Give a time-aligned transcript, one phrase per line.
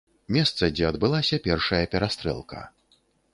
[0.35, 2.65] Месца, дзе адбылася першая перастрэлка.